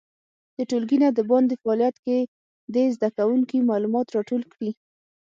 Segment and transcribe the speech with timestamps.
[0.57, 2.17] د ټولګي نه د باندې فعالیت کې
[2.73, 4.71] دې زده کوونکي معلومات راټول کړي.